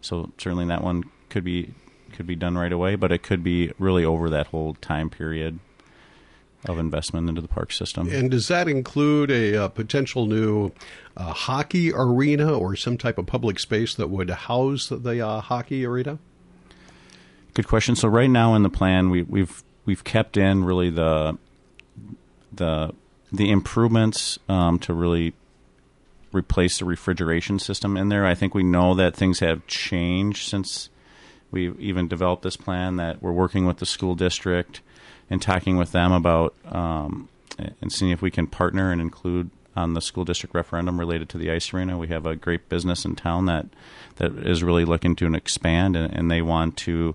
so 0.00 0.32
certainly 0.38 0.66
that 0.66 0.82
one 0.82 1.04
could 1.28 1.44
be 1.44 1.74
could 2.12 2.26
be 2.26 2.36
done 2.36 2.56
right 2.56 2.72
away, 2.72 2.94
but 2.94 3.12
it 3.12 3.22
could 3.22 3.42
be 3.42 3.72
really 3.78 4.04
over 4.04 4.30
that 4.30 4.48
whole 4.48 4.74
time 4.74 5.10
period 5.10 5.58
of 6.66 6.78
investment 6.78 7.28
into 7.28 7.40
the 7.40 7.48
park 7.48 7.72
system. 7.72 8.08
And 8.08 8.30
does 8.30 8.48
that 8.48 8.68
include 8.68 9.30
a, 9.30 9.64
a 9.64 9.68
potential 9.68 10.26
new 10.26 10.70
uh, 11.16 11.32
hockey 11.32 11.92
arena 11.92 12.56
or 12.56 12.76
some 12.76 12.96
type 12.96 13.18
of 13.18 13.26
public 13.26 13.58
space 13.58 13.94
that 13.96 14.10
would 14.10 14.30
house 14.30 14.88
the 14.88 15.26
uh, 15.26 15.40
hockey 15.40 15.84
arena? 15.84 16.18
Good 17.54 17.66
question. 17.66 17.96
So 17.96 18.08
right 18.08 18.30
now 18.30 18.54
in 18.54 18.62
the 18.62 18.70
plan, 18.70 19.10
we, 19.10 19.22
we've 19.22 19.62
we've 19.84 20.04
kept 20.04 20.36
in 20.36 20.64
really 20.64 20.90
the 20.90 21.36
the 22.52 22.94
the 23.30 23.50
improvements 23.50 24.38
um, 24.48 24.78
to 24.80 24.94
really 24.94 25.34
replace 26.32 26.78
the 26.78 26.84
refrigeration 26.84 27.58
system 27.58 27.96
in 27.96 28.08
there. 28.08 28.24
I 28.24 28.34
think 28.34 28.54
we 28.54 28.62
know 28.62 28.94
that 28.94 29.14
things 29.14 29.40
have 29.40 29.66
changed 29.66 30.48
since 30.48 30.88
we 31.52 31.72
even 31.78 32.08
developed 32.08 32.42
this 32.42 32.56
plan 32.56 32.96
that 32.96 33.22
we're 33.22 33.32
working 33.32 33.66
with 33.66 33.76
the 33.76 33.86
school 33.86 34.14
district 34.14 34.80
and 35.30 35.40
talking 35.40 35.76
with 35.76 35.92
them 35.92 36.10
about 36.10 36.54
um, 36.64 37.28
and 37.80 37.92
seeing 37.92 38.10
if 38.10 38.22
we 38.22 38.30
can 38.30 38.46
partner 38.46 38.90
and 38.90 39.00
include 39.00 39.50
on 39.76 39.94
the 39.94 40.00
school 40.00 40.24
district 40.24 40.54
referendum 40.54 40.98
related 40.98 41.28
to 41.30 41.38
the 41.38 41.50
ice 41.50 41.72
arena. 41.72 41.96
We 41.96 42.08
have 42.08 42.26
a 42.26 42.36
great 42.36 42.68
business 42.68 43.04
in 43.04 43.16
town 43.16 43.46
that 43.46 43.66
that 44.16 44.32
is 44.46 44.62
really 44.62 44.84
looking 44.84 45.16
to 45.16 45.32
expand, 45.34 45.96
and, 45.96 46.12
and 46.12 46.30
they 46.30 46.42
want 46.42 46.76
to, 46.78 47.14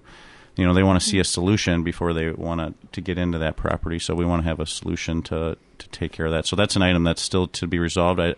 you 0.55 0.65
know, 0.65 0.73
they 0.73 0.83
want 0.83 0.99
to 0.99 1.07
see 1.07 1.19
a 1.19 1.23
solution 1.23 1.83
before 1.83 2.13
they 2.13 2.31
want 2.31 2.61
to 2.61 2.73
to 2.93 3.01
get 3.01 3.17
into 3.17 3.37
that 3.37 3.57
property. 3.57 3.99
So 3.99 4.15
we 4.15 4.25
want 4.25 4.43
to 4.43 4.47
have 4.47 4.59
a 4.59 4.65
solution 4.65 5.21
to 5.23 5.57
to 5.77 5.89
take 5.89 6.11
care 6.11 6.25
of 6.25 6.31
that. 6.31 6.45
So 6.45 6.55
that's 6.55 6.75
an 6.75 6.81
item 6.81 7.03
that's 7.03 7.21
still 7.21 7.47
to 7.47 7.67
be 7.67 7.79
resolved. 7.79 8.19
I, 8.19 8.35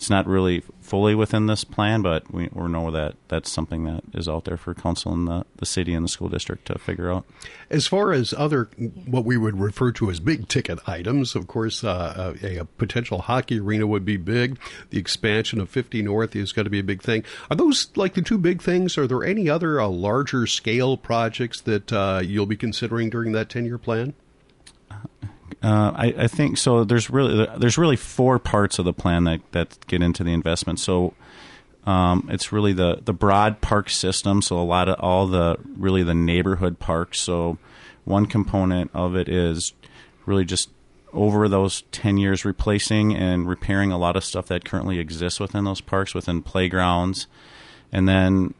it's 0.00 0.08
not 0.08 0.26
really 0.26 0.62
fully 0.80 1.14
within 1.14 1.44
this 1.44 1.62
plan, 1.62 2.00
but 2.00 2.32
we, 2.32 2.48
we 2.54 2.68
know 2.68 2.90
that 2.90 3.16
that's 3.28 3.52
something 3.52 3.84
that 3.84 4.02
is 4.14 4.30
out 4.30 4.46
there 4.46 4.56
for 4.56 4.72
council 4.72 5.12
and 5.12 5.28
the, 5.28 5.44
the 5.56 5.66
city 5.66 5.92
and 5.92 6.02
the 6.02 6.08
school 6.08 6.30
district 6.30 6.68
to 6.68 6.78
figure 6.78 7.12
out. 7.12 7.26
As 7.68 7.86
far 7.86 8.10
as 8.10 8.32
other, 8.32 8.70
what 9.04 9.26
we 9.26 9.36
would 9.36 9.60
refer 9.60 9.92
to 9.92 10.10
as 10.10 10.18
big 10.18 10.48
ticket 10.48 10.78
items, 10.88 11.34
of 11.34 11.48
course, 11.48 11.84
uh, 11.84 12.34
a, 12.42 12.60
a, 12.60 12.64
potential 12.64 13.20
hockey 13.20 13.60
arena 13.60 13.86
would 13.86 14.06
be 14.06 14.16
big. 14.16 14.58
The 14.88 14.98
expansion 14.98 15.60
of 15.60 15.68
50 15.68 16.00
North 16.00 16.34
is 16.34 16.52
going 16.52 16.64
to 16.64 16.70
be 16.70 16.80
a 16.80 16.82
big 16.82 17.02
thing. 17.02 17.22
Are 17.50 17.56
those 17.56 17.90
like 17.94 18.14
the 18.14 18.22
two 18.22 18.38
big 18.38 18.62
things? 18.62 18.96
Are 18.96 19.06
there 19.06 19.22
any 19.22 19.50
other 19.50 19.82
uh, 19.82 19.88
larger 19.88 20.46
scale 20.46 20.96
projects 20.96 21.60
that 21.60 21.92
uh, 21.92 22.22
you'll 22.24 22.46
be 22.46 22.56
considering 22.56 23.10
during 23.10 23.32
that 23.32 23.50
10 23.50 23.66
year 23.66 23.76
plan? 23.76 24.14
Uh, 25.62 25.92
I, 25.94 26.14
I, 26.18 26.26
think 26.26 26.56
so. 26.56 26.84
There's 26.84 27.10
really 27.10 27.46
there's 27.58 27.76
really 27.76 27.96
four 27.96 28.38
parts 28.38 28.78
of 28.78 28.86
the 28.86 28.94
plan 28.94 29.24
that, 29.24 29.40
that 29.52 29.86
get 29.86 30.00
into 30.00 30.24
the 30.24 30.32
investment. 30.32 30.80
So 30.80 31.12
um, 31.84 32.28
it's 32.32 32.50
really 32.50 32.72
the 32.72 33.00
the 33.04 33.12
broad 33.12 33.60
park 33.60 33.90
system. 33.90 34.40
So 34.40 34.58
a 34.58 34.64
lot 34.64 34.88
of 34.88 34.98
all 35.00 35.26
the 35.26 35.58
really 35.76 36.02
the 36.02 36.14
neighborhood 36.14 36.78
parks. 36.78 37.20
So 37.20 37.58
one 38.04 38.24
component 38.24 38.90
of 38.94 39.14
it 39.14 39.28
is 39.28 39.74
really 40.24 40.46
just 40.46 40.70
over 41.12 41.48
those 41.48 41.82
10 41.92 42.18
years 42.18 42.44
replacing 42.44 43.14
and 43.14 43.48
repairing 43.48 43.92
a 43.92 43.98
lot 43.98 44.16
of 44.16 44.24
stuff 44.24 44.46
that 44.46 44.64
currently 44.64 44.98
exists 44.98 45.40
within 45.40 45.64
those 45.64 45.80
parks 45.80 46.14
within 46.14 46.40
playgrounds 46.40 47.26
and 47.92 48.08
then 48.08 48.54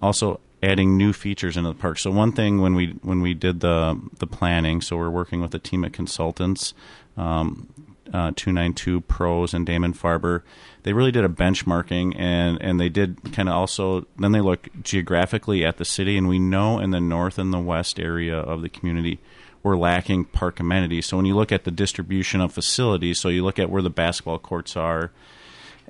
also 0.00 0.40
adding 0.62 0.96
new 0.96 1.12
features 1.12 1.56
into 1.56 1.70
the 1.70 1.74
park. 1.74 1.98
So 1.98 2.10
one 2.10 2.32
thing 2.32 2.60
when 2.60 2.74
we 2.74 2.98
when 3.02 3.20
we 3.20 3.34
did 3.34 3.60
the 3.60 4.00
the 4.18 4.26
planning, 4.26 4.80
so 4.80 4.96
we're 4.96 5.10
working 5.10 5.40
with 5.40 5.54
a 5.54 5.58
team 5.58 5.84
of 5.84 5.92
consultants, 5.92 6.74
um, 7.16 7.68
uh, 8.08 8.32
292 8.34 9.02
Pros 9.02 9.54
and 9.54 9.66
Damon 9.66 9.92
Farber. 9.92 10.42
They 10.82 10.92
really 10.92 11.12
did 11.12 11.24
a 11.24 11.28
benchmarking 11.28 12.18
and 12.18 12.60
and 12.60 12.80
they 12.80 12.88
did 12.88 13.32
kind 13.32 13.48
of 13.48 13.54
also 13.54 14.06
then 14.18 14.32
they 14.32 14.40
look 14.40 14.68
geographically 14.82 15.64
at 15.64 15.76
the 15.76 15.84
city 15.84 16.16
and 16.16 16.28
we 16.28 16.38
know 16.38 16.78
in 16.78 16.90
the 16.90 17.00
north 17.00 17.38
and 17.38 17.52
the 17.52 17.58
west 17.58 18.00
area 18.00 18.36
of 18.36 18.62
the 18.62 18.68
community 18.68 19.20
we're 19.62 19.76
lacking 19.76 20.24
park 20.24 20.60
amenities. 20.60 21.06
So 21.06 21.16
when 21.16 21.26
you 21.26 21.34
look 21.34 21.50
at 21.52 21.64
the 21.64 21.70
distribution 21.70 22.40
of 22.40 22.52
facilities, 22.52 23.18
so 23.18 23.28
you 23.28 23.44
look 23.44 23.58
at 23.58 23.68
where 23.68 23.82
the 23.82 23.90
basketball 23.90 24.38
courts 24.38 24.76
are 24.76 25.10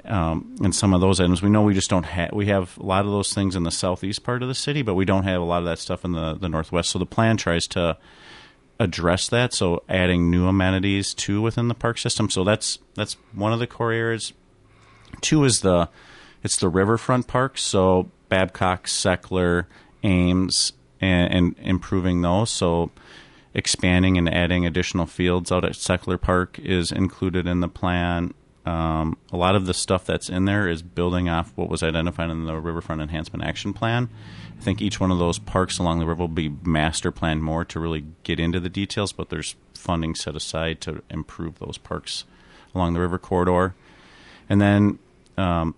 um, 0.04 0.56
and 0.62 0.74
some 0.74 0.94
of 0.94 1.00
those 1.00 1.20
items. 1.20 1.42
We 1.42 1.50
know 1.50 1.62
we 1.62 1.74
just 1.74 1.90
don't 1.90 2.04
have. 2.06 2.32
We 2.32 2.46
have 2.46 2.76
a 2.78 2.82
lot 2.82 3.04
of 3.04 3.10
those 3.10 3.32
things 3.32 3.56
in 3.56 3.62
the 3.62 3.70
southeast 3.70 4.24
part 4.24 4.42
of 4.42 4.48
the 4.48 4.54
city, 4.54 4.82
but 4.82 4.94
we 4.94 5.04
don't 5.04 5.24
have 5.24 5.40
a 5.40 5.44
lot 5.44 5.58
of 5.58 5.64
that 5.64 5.78
stuff 5.78 6.04
in 6.04 6.12
the 6.12 6.34
the 6.34 6.48
northwest. 6.48 6.90
So 6.90 6.98
the 6.98 7.06
plan 7.06 7.36
tries 7.36 7.66
to 7.68 7.96
address 8.80 9.28
that. 9.28 9.52
So 9.52 9.82
adding 9.88 10.30
new 10.30 10.46
amenities 10.46 11.14
too 11.14 11.42
within 11.42 11.68
the 11.68 11.74
park 11.74 11.98
system. 11.98 12.30
So 12.30 12.44
that's 12.44 12.78
that's 12.94 13.16
one 13.32 13.52
of 13.52 13.58
the 13.58 13.66
core 13.66 13.92
areas. 13.92 14.32
Two 15.20 15.44
is 15.44 15.60
the 15.60 15.88
it's 16.42 16.56
the 16.56 16.68
riverfront 16.68 17.26
parks. 17.26 17.62
So 17.62 18.10
Babcock, 18.28 18.86
Sechler, 18.86 19.66
Ames, 20.02 20.72
and, 21.00 21.32
and 21.32 21.56
improving 21.58 22.22
those. 22.22 22.50
So 22.50 22.90
expanding 23.54 24.18
and 24.18 24.32
adding 24.32 24.66
additional 24.66 25.06
fields 25.06 25.50
out 25.50 25.64
at 25.64 25.72
Sechler 25.72 26.20
Park 26.20 26.58
is 26.58 26.92
included 26.92 27.46
in 27.46 27.60
the 27.60 27.68
plan. 27.68 28.34
Um, 28.68 29.16
a 29.32 29.36
lot 29.38 29.56
of 29.56 29.64
the 29.64 29.72
stuff 29.72 30.04
that's 30.04 30.28
in 30.28 30.44
there 30.44 30.68
is 30.68 30.82
building 30.82 31.26
off 31.26 31.52
what 31.54 31.70
was 31.70 31.82
identified 31.82 32.28
in 32.28 32.44
the 32.44 32.60
Riverfront 32.60 33.00
Enhancement 33.00 33.42
Action 33.42 33.72
Plan. 33.72 34.10
I 34.58 34.62
think 34.62 34.82
each 34.82 35.00
one 35.00 35.10
of 35.10 35.18
those 35.18 35.38
parks 35.38 35.78
along 35.78 36.00
the 36.00 36.06
river 36.06 36.20
will 36.20 36.28
be 36.28 36.50
master 36.62 37.10
planned 37.10 37.42
more 37.42 37.64
to 37.64 37.80
really 37.80 38.04
get 38.24 38.38
into 38.38 38.60
the 38.60 38.68
details, 38.68 39.10
but 39.10 39.30
there's 39.30 39.56
funding 39.72 40.14
set 40.14 40.36
aside 40.36 40.82
to 40.82 41.02
improve 41.08 41.60
those 41.60 41.78
parks 41.78 42.24
along 42.74 42.92
the 42.92 43.00
river 43.00 43.18
corridor. 43.18 43.74
And 44.50 44.60
then 44.60 44.98
um, 45.38 45.74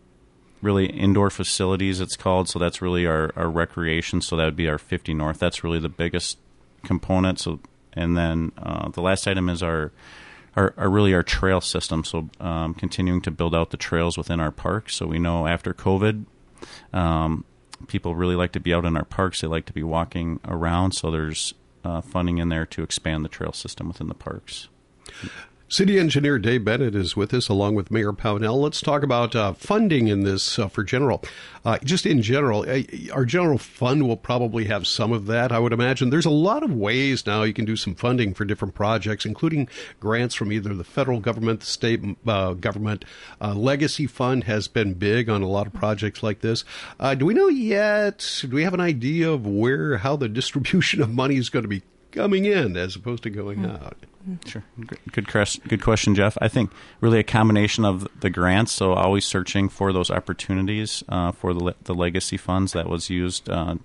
really 0.61 0.87
indoor 0.87 1.31
facilities, 1.31 2.01
it's 2.01 2.17
called. 2.17 2.49
So 2.49 2.59
that's 2.59 2.83
really 2.83 3.07
our, 3.07 3.31
our 3.37 3.49
recreation. 3.49 4.21
So 4.21 4.35
that 4.35 4.47
would 4.47 4.57
be 4.57 4.69
our 4.69 4.79
50 4.79 5.15
North. 5.15 5.39
That's 5.39 5.63
really 5.63 5.79
the 5.79 5.89
biggest 5.89 6.39
component. 6.83 7.39
So, 7.39 7.61
and 7.93 8.19
then 8.19 8.51
uh, 8.59 8.89
the 8.89 9.01
last 9.01 9.29
item 9.29 9.49
is 9.49 9.63
our, 9.63 9.93
our, 10.57 10.75
really 10.89 11.15
our 11.15 11.23
trail 11.23 11.61
system. 11.61 12.05
So 12.05 12.29
um, 12.41 12.75
continuing 12.75 13.21
to 13.23 13.31
build 13.31 13.55
out 13.55 13.71
the 13.71 13.77
trails 13.77 14.19
within 14.19 14.41
our 14.41 14.51
parks. 14.51 14.97
So 14.97 15.07
we 15.07 15.19
know 15.19 15.47
after 15.47 15.73
COVID, 15.73 16.25
um, 16.93 17.45
people 17.87 18.15
really 18.15 18.37
like 18.37 18.53
to 18.53 18.61
be 18.61 18.75
out 18.75 18.85
in 18.85 18.97
our 18.97 19.05
parks. 19.05 19.41
They 19.41 19.49
like 19.49 19.67
to 19.67 19.73
be 19.73 19.83
walking 19.83 20.41
around. 20.47 20.93
So 20.93 21.11
there's 21.11 21.55
uh, 21.85 22.01
funding 22.01 22.39
in 22.39 22.49
there 22.49 22.67
to 22.67 22.83
expand 22.83 23.25
the 23.25 23.29
trail 23.29 23.53
system 23.53 23.89
within 23.89 24.09
the 24.09 24.15
parks. 24.15 24.69
City 25.71 26.01
Engineer 26.01 26.37
Dave 26.41 26.65
Bennett 26.65 26.97
is 26.97 27.15
with 27.15 27.33
us, 27.33 27.49
along 27.49 27.77
with 27.77 27.93
Mayor 27.93 28.13
Pownell. 28.13 28.61
Let's 28.61 28.81
talk 28.81 29.05
about 29.05 29.37
uh, 29.37 29.53
funding 29.53 30.09
in 30.09 30.25
this 30.25 30.59
uh, 30.59 30.67
for 30.67 30.83
general. 30.83 31.23
Uh, 31.65 31.79
just 31.85 32.07
in 32.07 32.23
general, 32.23 32.69
uh, 32.69 32.81
our 33.13 33.25
general 33.25 33.57
fund 33.57 34.09
will 34.09 34.17
probably 34.17 34.65
have 34.65 34.85
some 34.85 35.13
of 35.13 35.27
that. 35.27 35.53
I 35.53 35.61
would 35.61 35.73
imagine 35.73 36.11
there's 36.11 36.27
a 36.27 36.31
lot 36.31 36.65
of 36.65 36.75
ways 36.75 37.25
now 37.25 37.45
you 37.45 37.53
can 37.53 37.67
do 37.67 37.77
some 37.77 37.95
funding 37.95 38.35
for 38.35 38.45
different 38.45 38.75
projects, 38.75 39.25
including 39.25 39.69
grants 40.01 40.35
from 40.35 40.51
either 40.51 40.75
the 40.75 40.83
federal 40.83 41.21
government, 41.21 41.61
the 41.61 41.67
state 41.67 42.01
uh, 42.27 42.55
government. 42.55 43.05
Uh, 43.41 43.55
Legacy 43.55 44.09
Fund 44.09 44.45
has 44.45 44.67
been 44.67 44.95
big 44.95 45.31
on 45.31 45.41
a 45.41 45.49
lot 45.49 45.69
of 45.69 45.73
projects 45.73 46.21
like 46.21 46.41
this. 46.41 46.65
do 47.17 47.25
we 47.25 47.33
know 47.33 47.47
yet? 47.47 48.41
Do 48.41 48.57
we 48.57 48.65
have 48.65 48.75
an 48.75 48.81
idea 48.81 49.31
of 49.31 49.47
where 49.47 49.99
how 49.99 50.17
the 50.17 50.29
distribution 50.29 51.01
of 51.01 51.11
money 51.11 51.37
is 51.37 51.49
going 51.49 51.63
to 51.63 51.69
be 51.69 51.83
coming 52.13 52.45
in 52.45 52.77
as 52.77 52.97
opposed 52.97 53.23
to 53.25 53.31
going 53.31 53.59
mm. 53.59 53.83
out? 53.83 53.97
Sure. 54.45 54.63
Good, 55.13 55.29
good 55.67 55.83
question, 55.83 56.15
Jeff. 56.15 56.37
I 56.41 56.49
think 56.49 56.71
really 57.01 57.19
a 57.19 57.25
combination 57.25 57.85
of 57.85 58.07
the 58.21 58.29
grants, 58.29 58.73
so 58.73 58.93
always 58.93 59.25
searching 59.25 59.69
for 59.69 59.93
those 59.93 60.11
opportunities 60.11 61.03
uh, 61.09 61.33
for 61.33 61.55
the, 61.55 61.75
the 61.85 61.95
legacy 61.95 62.37
funds 62.37 62.73
that 62.75 62.89
was 62.89 63.09
used 63.09 63.49
uh, 63.49 63.77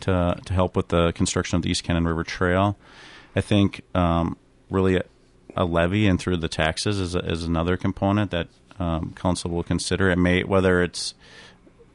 to 0.00 0.38
to 0.44 0.52
help 0.52 0.76
with 0.76 0.88
the 0.88 1.12
construction 1.12 1.56
of 1.56 1.62
the 1.62 1.70
East 1.70 1.84
Cannon 1.84 2.06
River 2.06 2.24
Trail. 2.24 2.76
I 3.36 3.40
think 3.40 3.82
um, 3.94 4.36
really 4.68 4.96
a, 4.96 5.04
a, 5.56 5.64
levy 5.64 6.08
and 6.08 6.18
through 6.18 6.38
the 6.38 6.48
taxes 6.48 6.98
is, 6.98 7.14
a, 7.14 7.20
is 7.20 7.44
another 7.44 7.76
component 7.76 8.32
that 8.32 8.48
um, 8.80 9.12
council 9.14 9.50
will 9.50 9.62
consider. 9.62 10.10
It 10.10 10.18
may 10.18 10.42
whether 10.42 10.82
it's 10.82 11.14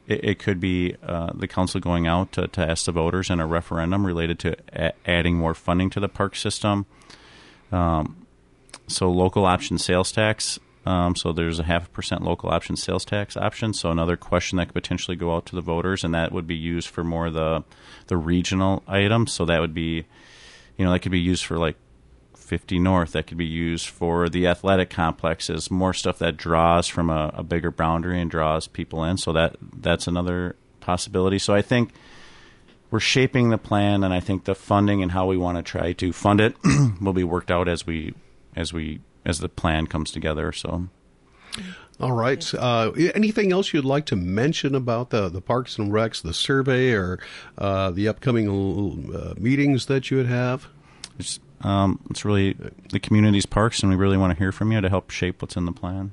it, 0.06 0.24
it 0.24 0.38
could 0.38 0.60
be 0.60 0.96
uh, 1.02 1.30
the 1.34 1.48
council 1.48 1.80
going 1.80 2.06
out 2.06 2.32
to, 2.32 2.46
to, 2.48 2.60
ask 2.60 2.86
the 2.86 2.92
voters 2.92 3.30
in 3.30 3.40
a 3.40 3.46
referendum 3.46 4.06
related 4.06 4.38
to 4.40 4.56
a- 4.72 4.92
adding 5.06 5.36
more 5.36 5.54
funding 5.54 5.90
to 5.90 6.00
the 6.00 6.08
park 6.08 6.36
system 6.36 6.86
um, 7.72 8.26
so 8.86 9.10
local 9.10 9.46
option 9.46 9.78
sales 9.78 10.12
tax. 10.12 10.58
Um, 10.86 11.16
so 11.16 11.32
there's 11.32 11.58
a 11.58 11.64
half 11.64 11.90
percent 11.92 12.22
local 12.22 12.50
option 12.50 12.76
sales 12.76 13.04
tax 13.04 13.36
option. 13.36 13.72
So 13.72 13.90
another 13.90 14.16
question 14.16 14.58
that 14.58 14.66
could 14.66 14.74
potentially 14.74 15.16
go 15.16 15.34
out 15.34 15.46
to 15.46 15.56
the 15.56 15.62
voters, 15.62 16.04
and 16.04 16.14
that 16.14 16.30
would 16.30 16.46
be 16.46 16.56
used 16.56 16.88
for 16.88 17.02
more 17.02 17.30
the 17.30 17.64
the 18.06 18.16
regional 18.16 18.82
items. 18.86 19.32
So 19.32 19.46
that 19.46 19.60
would 19.60 19.74
be, 19.74 20.04
you 20.76 20.84
know, 20.84 20.92
that 20.92 21.00
could 21.00 21.12
be 21.12 21.20
used 21.20 21.44
for 21.46 21.58
like 21.58 21.76
50 22.44 22.78
North. 22.78 23.12
That 23.12 23.26
could 23.26 23.38
be 23.38 23.46
used 23.46 23.88
for 23.88 24.28
the 24.28 24.46
athletic 24.46 24.90
complexes. 24.90 25.70
More 25.70 25.94
stuff 25.94 26.18
that 26.18 26.36
draws 26.36 26.86
from 26.86 27.10
a, 27.10 27.32
a 27.34 27.42
bigger 27.42 27.70
boundary 27.70 28.20
and 28.20 28.30
draws 28.30 28.68
people 28.68 29.04
in. 29.04 29.16
So 29.16 29.32
that 29.32 29.56
that's 29.60 30.06
another 30.06 30.56
possibility. 30.80 31.38
So 31.38 31.54
I 31.54 31.62
think 31.62 31.92
we're 32.90 33.00
shaping 33.00 33.50
the 33.50 33.58
plan, 33.58 34.04
and 34.04 34.14
I 34.14 34.20
think 34.20 34.44
the 34.44 34.54
funding 34.54 35.02
and 35.02 35.12
how 35.12 35.26
we 35.26 35.36
want 35.36 35.58
to 35.58 35.62
try 35.62 35.92
to 35.92 36.12
fund 36.12 36.40
it 36.40 36.56
will 37.00 37.12
be 37.12 37.24
worked 37.24 37.50
out 37.50 37.66
as 37.66 37.86
we 37.86 38.14
as 38.54 38.72
we 38.72 39.00
as 39.24 39.40
the 39.40 39.48
plan 39.48 39.86
comes 39.86 40.10
together. 40.10 40.52
So. 40.52 40.88
All 42.00 42.12
right. 42.12 42.52
Uh, 42.54 42.90
anything 43.14 43.52
else 43.52 43.72
you'd 43.72 43.84
like 43.84 44.06
to 44.06 44.16
mention 44.16 44.74
about 44.74 45.10
the, 45.10 45.28
the 45.28 45.40
Parks 45.40 45.78
and 45.78 45.92
Recs, 45.92 46.22
the 46.22 46.34
survey, 46.34 46.92
or 46.92 47.20
uh, 47.56 47.90
the 47.90 48.08
upcoming 48.08 48.48
uh, 49.14 49.34
meetings 49.38 49.86
that 49.86 50.10
you 50.10 50.16
would 50.16 50.26
have? 50.26 50.66
It's, 51.18 51.38
um, 51.62 52.00
it's 52.10 52.24
really 52.24 52.56
the 52.90 53.00
community's 53.00 53.46
parks, 53.46 53.82
and 53.82 53.90
we 53.90 53.96
really 53.96 54.16
want 54.16 54.32
to 54.32 54.38
hear 54.38 54.52
from 54.52 54.72
you 54.72 54.80
to 54.80 54.88
help 54.88 55.10
shape 55.10 55.42
what's 55.42 55.56
in 55.56 55.64
the 55.64 55.72
plan. 55.72 56.12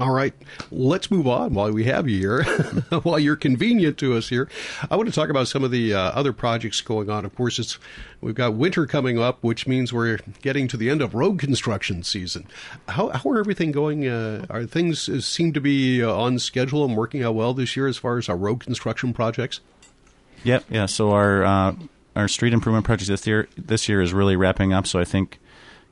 All 0.00 0.12
right, 0.12 0.32
let's 0.70 1.10
move 1.10 1.26
on 1.26 1.54
while 1.54 1.72
we 1.72 1.82
have 1.84 2.08
you 2.08 2.20
here, 2.20 2.44
while 3.02 3.18
you're 3.18 3.34
convenient 3.34 3.98
to 3.98 4.16
us 4.16 4.28
here. 4.28 4.48
I 4.88 4.94
want 4.94 5.08
to 5.08 5.14
talk 5.14 5.28
about 5.28 5.48
some 5.48 5.64
of 5.64 5.72
the 5.72 5.92
uh, 5.92 5.98
other 5.98 6.32
projects 6.32 6.80
going 6.80 7.10
on. 7.10 7.24
Of 7.24 7.34
course, 7.34 7.58
it's 7.58 7.80
we've 8.20 8.36
got 8.36 8.54
winter 8.54 8.86
coming 8.86 9.18
up, 9.18 9.42
which 9.42 9.66
means 9.66 9.92
we're 9.92 10.18
getting 10.40 10.68
to 10.68 10.76
the 10.76 10.88
end 10.88 11.02
of 11.02 11.14
road 11.14 11.40
construction 11.40 12.04
season. 12.04 12.46
How, 12.86 13.08
how 13.08 13.28
are 13.30 13.40
everything 13.40 13.72
going? 13.72 14.06
Uh, 14.06 14.46
are 14.48 14.66
things 14.66 15.08
uh, 15.08 15.20
seem 15.20 15.52
to 15.54 15.60
be 15.60 16.00
uh, 16.00 16.14
on 16.14 16.38
schedule 16.38 16.84
and 16.84 16.96
working 16.96 17.24
out 17.24 17.34
well 17.34 17.52
this 17.52 17.76
year 17.76 17.88
as 17.88 17.96
far 17.96 18.18
as 18.18 18.28
our 18.28 18.36
road 18.36 18.60
construction 18.60 19.12
projects? 19.12 19.58
Yep, 20.44 20.66
yeah. 20.70 20.86
So 20.86 21.10
our 21.10 21.42
uh, 21.42 21.74
our 22.18 22.28
street 22.28 22.52
improvement 22.52 22.84
project 22.84 23.08
this 23.08 23.26
year 23.26 23.48
this 23.56 23.88
year 23.88 24.02
is 24.02 24.12
really 24.12 24.36
wrapping 24.36 24.72
up. 24.72 24.86
So 24.86 24.98
I 24.98 25.04
think 25.04 25.38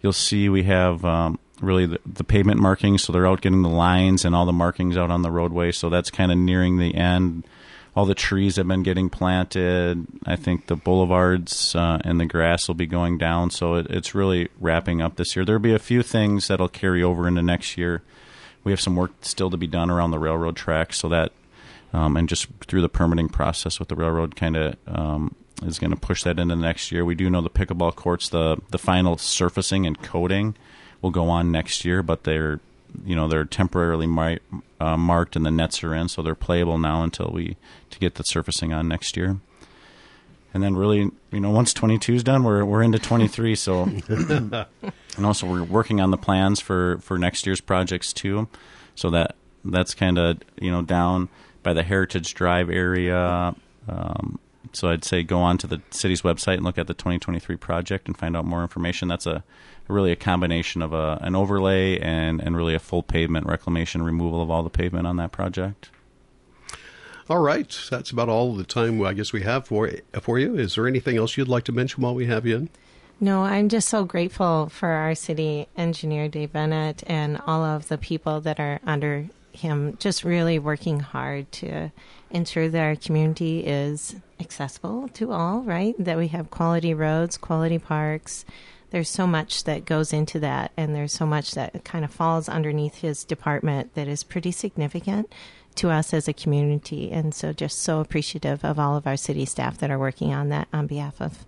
you'll 0.03 0.13
see 0.13 0.49
we 0.49 0.65
have. 0.65 1.05
Um, 1.05 1.39
really 1.61 1.87
the, 1.87 1.99
the, 2.05 2.23
pavement 2.23 2.61
markings. 2.61 3.03
So 3.03 3.15
they're 3.15 3.27
out 3.27 3.41
getting 3.41 3.63
the 3.63 3.69
lines 3.71 4.27
and 4.27 4.35
all 4.35 4.45
the 4.45 4.53
markings 4.53 4.97
out 4.97 5.11
on 5.11 5.23
the 5.23 5.31
roadway. 5.31 5.73
So 5.73 5.89
that's 5.89 6.11
kind 6.11 6.31
of 6.31 6.39
nearing 6.39 6.77
the 6.77 6.95
end. 6.95 7.47
All 7.95 8.05
the 8.05 8.15
trees 8.15 8.57
have 8.57 8.69
been 8.69 8.83
getting 8.83 9.09
planted. 9.09 10.07
I 10.27 10.37
think 10.37 10.67
the 10.67 10.77
boulevards 10.77 11.75
uh, 11.75 11.99
and 12.05 12.21
the 12.21 12.27
grass 12.27 12.69
will 12.69 12.75
be 12.75 12.87
going 12.87 13.17
down. 13.17 13.51
So 13.51 13.77
it, 13.77 13.87
it's 13.89 14.15
really 14.15 14.49
wrapping 14.61 15.01
up 15.01 15.17
this 15.17 15.35
year. 15.35 15.47
There'll 15.47 15.63
be 15.63 15.73
a 15.73 15.79
few 15.79 16.03
things 16.03 16.49
that'll 16.49 16.69
carry 16.69 17.03
over 17.03 17.27
into 17.27 17.41
next 17.41 17.79
year. 17.79 18.03
We 18.65 18.73
have 18.73 18.81
some 18.81 18.97
work 18.97 19.13
still 19.23 19.49
to 19.49 19.57
be 19.57 19.67
done 19.67 19.91
around 19.91 20.11
the 20.11 20.19
railroad 20.19 20.57
tracks, 20.57 20.99
so 20.99 21.09
that 21.09 21.33
um, 21.93 22.17
and 22.17 22.29
just 22.29 22.49
through 22.67 22.83
the 22.83 22.89
permitting 22.89 23.29
process 23.29 23.79
with 23.79 23.89
the 23.89 23.95
railroad, 23.95 24.35
kind 24.35 24.57
of 24.57 24.77
um, 24.89 25.35
is 25.63 25.79
going 25.79 25.91
to 25.91 25.97
push 25.97 26.23
that 26.23 26.39
into 26.39 26.57
next 26.57 26.93
year. 26.93 27.05
We 27.05 27.15
do 27.15 27.31
know 27.31 27.41
the 27.41 27.51
pickleball 27.51 27.95
courts, 27.95 28.29
the 28.29 28.59
the 28.71 28.79
final 28.79 29.17
surfacing 29.17 29.87
and 29.87 30.01
coating 30.03 30.55
will 31.03 31.11
go 31.11 31.29
on 31.29 31.51
next 31.51 31.85
year, 31.85 32.03
but 32.03 32.25
they're 32.25 32.61
you 33.05 33.17
know 33.17 33.29
they're 33.29 33.45
temporarily 33.45 34.07
mar- 34.07 34.39
uh, 34.81 34.97
marked 34.97 35.37
and 35.37 35.45
the 35.45 35.51
nets 35.51 35.83
are 35.83 35.95
in, 35.95 36.09
so 36.09 36.23
they're 36.23 36.35
playable 36.35 36.79
now 36.79 37.03
until 37.03 37.31
we 37.33 37.57
to 37.91 37.99
get 37.99 38.17
the 38.17 38.23
surfacing 38.23 38.73
on 38.73 38.89
next 38.89 39.17
year. 39.17 39.39
And 40.55 40.63
then 40.63 40.75
really, 40.75 41.11
you 41.33 41.41
know, 41.41 41.51
once 41.51 41.75
22 41.75 42.15
is 42.15 42.25
done, 42.25 42.43
we're 42.43 42.65
we're 42.65 42.83
into 42.83 42.99
23. 42.99 43.55
So, 43.57 43.83
and 44.09 44.67
also 45.23 45.47
we're 45.47 45.63
working 45.63 46.01
on 46.01 46.11
the 46.11 46.17
plans 46.17 46.61
for 46.61 46.99
for 46.99 47.19
next 47.19 47.47
year's 47.47 47.61
projects 47.61 48.13
too. 48.13 48.49
So 48.95 49.11
that 49.11 49.37
that's 49.65 49.95
kind 49.95 50.19
of 50.19 50.39
you 50.59 50.71
know 50.71 50.83
down 50.83 51.29
by 51.63 51.73
the 51.73 51.83
Heritage 51.83 52.35
Drive 52.35 52.71
area. 52.71 53.55
Um, 53.89 54.39
so 54.77 54.89
I'd 54.91 55.05
say 55.05 55.23
go 55.23 55.39
on 55.39 55.57
to 55.59 55.67
the 55.67 55.81
city's 55.91 56.21
website 56.21 56.57
and 56.57 56.65
look 56.65 56.77
at 56.77 56.87
the 56.87 56.93
2023 56.93 57.57
project 57.57 58.09
and 58.09 58.17
find 58.17 58.37
out 58.37 58.45
more 58.45 58.61
information. 58.61 59.09
That's 59.09 59.27
a 59.27 59.43
really 59.89 60.13
a 60.13 60.17
combination 60.17 60.83
of 60.83 60.93
a, 60.93 61.19
an 61.23 61.35
overlay 61.35 61.99
and, 61.99 62.43
and 62.43 62.55
really 62.55 62.75
a 62.75 62.79
full 62.79 63.03
pavement 63.03 63.47
reclamation, 63.47 64.03
removal 64.03 64.43
of 64.43 64.51
all 64.51 64.63
the 64.63 64.69
pavement 64.69 65.07
on 65.07 65.17
that 65.17 65.33
project. 65.33 65.89
All 67.31 67.39
right, 67.39 67.75
that's 67.91 68.11
about 68.11 68.29
all 68.29 68.55
the 68.55 68.65
time 68.65 69.03
I 69.03 69.15
guess 69.15 69.33
we 69.33 69.43
have 69.43 69.67
for 69.67 69.91
for 70.21 70.39
you. 70.39 70.57
Is 70.59 70.75
there 70.75 70.87
anything 70.87 71.17
else 71.17 71.39
you'd 71.39 71.49
like 71.49 71.65
to 71.65 71.73
mention 71.73 72.03
while 72.03 72.15
we 72.15 72.27
have 72.27 72.45
you 72.45 72.57
in? 72.57 72.71
No, 73.19 73.45
I'm 73.45 73.71
just 73.71 73.89
so 73.89 74.05
grateful 74.05 74.69
for 74.69 74.91
our 74.91 75.15
city 75.15 75.69
engineer 75.77 76.29
Dave 76.29 76.53
Bennett 76.53 77.03
and 77.07 77.41
all 77.47 77.65
of 77.65 77.89
the 77.89 77.97
people 77.97 78.43
that 78.43 78.61
are 78.61 78.79
under 78.87 79.27
him, 79.53 79.97
just 79.99 80.23
really 80.23 80.59
working 80.59 81.01
hard 81.01 81.51
to 81.53 81.91
ensure 82.31 82.69
that 82.69 82.83
our 82.83 82.97
community 82.97 83.61
is 83.61 84.17
accessible 84.41 85.09
to 85.09 85.33
all. 85.33 85.63
Right, 85.63 85.95
that 85.99 86.19
we 86.19 86.29
have 86.29 86.51
quality 86.51 86.95
roads, 86.95 87.37
quality 87.37 87.79
parks 87.79 88.45
there's 88.91 89.09
so 89.09 89.27
much 89.27 89.65
that 89.65 89.85
goes 89.85 90.13
into 90.13 90.39
that, 90.41 90.73
and 90.77 90.95
there's 90.95 91.13
so 91.13 91.27
much 91.27 91.53
that 91.53 91.85
kind 91.85 92.05
of 92.05 92.13
falls 92.13 92.49
underneath 92.49 92.97
his 92.97 93.25
department 93.25 93.95
that 93.95 94.09
is 94.09 94.23
pretty 94.23 94.53
significant 94.53 95.33
to 95.75 95.91
us 95.91 96.15
as 96.15 96.29
a 96.29 96.33
community. 96.33 97.11
And 97.11 97.35
so, 97.35 97.53
just 97.53 97.81
so 97.81 98.01
appreciative 98.01 98.65
of 98.65 98.79
all 98.79 98.97
of 98.97 99.07
our 99.07 99.17
city 99.17 99.45
staff 99.45 99.79
that 99.79 99.91
are 99.91 99.99
working 99.99 100.33
on 100.33 100.49
that 100.51 100.69
on 100.73 100.87
behalf 100.87 101.21
of 101.21 101.45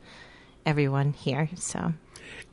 everyone 0.66 1.12
here. 1.12 1.48
So. 1.56 1.94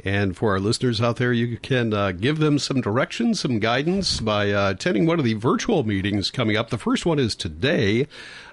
And 0.03 0.37
for 0.37 0.51
our 0.51 0.59
listeners 0.59 1.01
out 1.01 1.15
there, 1.15 1.33
you 1.33 1.57
can 1.57 1.93
uh, 1.93 2.11
give 2.11 2.37
them 2.37 2.59
some 2.59 2.81
direction, 2.81 3.33
some 3.33 3.59
guidance 3.59 4.19
by 4.19 4.51
uh, 4.51 4.71
attending 4.71 5.05
one 5.05 5.17
of 5.17 5.25
the 5.25 5.33
virtual 5.33 5.83
meetings 5.83 6.29
coming 6.29 6.55
up. 6.55 6.69
The 6.69 6.77
first 6.77 7.05
one 7.05 7.17
is 7.17 7.35
today 7.35 8.07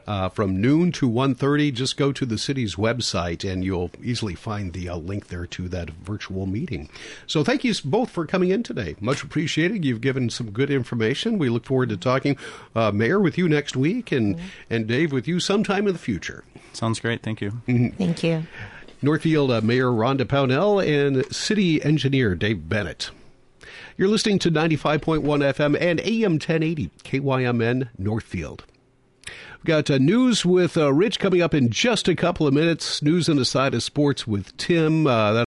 uh, 0.06 0.28
from 0.28 0.60
noon 0.60 0.92
to 0.92 1.08
1.30. 1.08 1.72
Just 1.74 1.96
go 1.96 2.12
to 2.12 2.24
the 2.24 2.38
city's 2.38 2.76
website 2.76 3.50
and 3.50 3.64
you'll 3.64 3.90
easily 4.02 4.34
find 4.34 4.72
the 4.72 4.88
uh, 4.88 4.96
link 4.96 5.28
there 5.28 5.46
to 5.46 5.68
that 5.68 5.90
virtual 5.90 6.46
meeting. 6.46 6.88
So 7.26 7.44
thank 7.44 7.64
you 7.64 7.74
both 7.84 8.10
for 8.10 8.26
coming 8.26 8.50
in 8.50 8.62
today. 8.62 8.96
Much 9.00 9.22
appreciated. 9.22 9.84
You've 9.84 10.00
given 10.00 10.30
some 10.30 10.50
good 10.50 10.70
information. 10.70 11.38
We 11.38 11.48
look 11.48 11.64
forward 11.64 11.88
to 11.90 11.96
talking, 11.96 12.36
uh, 12.74 12.92
Mayor, 12.92 13.20
with 13.20 13.38
you 13.38 13.48
next 13.48 13.76
week 13.76 14.12
and, 14.12 14.36
mm-hmm. 14.36 14.46
and 14.70 14.86
Dave 14.86 15.12
with 15.12 15.28
you 15.28 15.40
sometime 15.40 15.86
in 15.86 15.92
the 15.92 15.98
future. 15.98 16.44
Sounds 16.72 17.00
great. 17.00 17.22
Thank 17.22 17.40
you. 17.40 17.50
Mm-hmm. 17.68 17.96
Thank 17.96 18.22
you. 18.22 18.46
Northfield 19.02 19.50
uh, 19.50 19.60
Mayor 19.60 19.86
Rhonda 19.86 20.24
Pownell 20.24 20.80
and 20.80 21.26
City 21.34 21.82
Engineer 21.82 22.36
Dave 22.36 22.68
Bennett. 22.68 23.10
You're 23.96 24.08
listening 24.08 24.38
to 24.40 24.50
95.1 24.50 25.22
FM 25.22 25.76
and 25.80 26.00
AM 26.00 26.32
1080 26.34 26.90
KYMN 27.02 27.88
Northfield. 27.98 28.64
We've 29.26 29.64
got 29.64 29.90
uh, 29.90 29.98
news 29.98 30.44
with 30.44 30.76
uh, 30.76 30.92
Rich 30.92 31.18
coming 31.18 31.42
up 31.42 31.54
in 31.54 31.70
just 31.70 32.08
a 32.08 32.14
couple 32.14 32.46
of 32.46 32.54
minutes. 32.54 33.02
News 33.02 33.28
on 33.28 33.36
the 33.36 33.44
side 33.44 33.74
of 33.74 33.82
sports 33.82 34.26
with 34.26 34.56
Tim. 34.56 35.06
Uh, 35.06 35.32